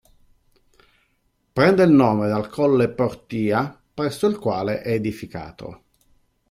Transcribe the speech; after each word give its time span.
Prende 1.53 1.83
il 1.83 1.91
nome 1.91 2.27
dal 2.27 2.47
colle 2.49 2.89
Portia 2.89 3.79
presso 3.93 4.25
il 4.25 4.39
quale 4.39 4.81
è 4.81 4.93
edificato. 4.93 5.83